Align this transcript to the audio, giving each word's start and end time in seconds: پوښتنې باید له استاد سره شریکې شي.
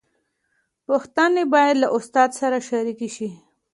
پوښتنې 0.87 1.43
باید 1.53 1.75
له 1.83 1.87
استاد 1.97 2.29
سره 2.39 2.57
شریکې 2.69 3.09
شي. 3.15 3.29